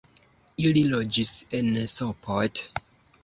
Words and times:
Ili 0.69 0.81
loĝis 0.93 1.33
en 1.59 1.69
Sopot. 1.93 2.63